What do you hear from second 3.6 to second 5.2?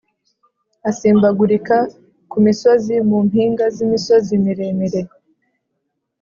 z’imisozi miremire